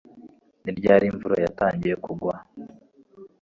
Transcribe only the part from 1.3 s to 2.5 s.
yatangiye kugwa